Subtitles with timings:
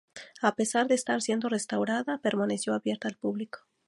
[0.41, 3.67] A pesar de estar siendo restaurada, permaneció abierta al público.